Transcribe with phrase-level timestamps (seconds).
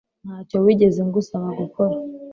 [0.25, 1.95] Ntacyo wigeze ngusaba gukora